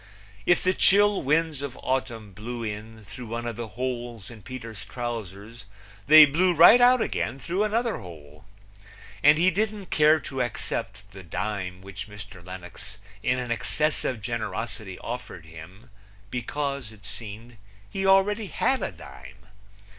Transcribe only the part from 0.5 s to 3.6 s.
the chill winds of autumn blew in through one of